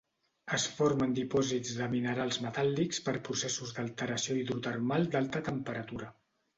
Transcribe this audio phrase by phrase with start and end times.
[0.55, 6.15] Es forma en dipòsits de minerals metàl·lics per processos d'alteració hidrotermal d'alta temperatura.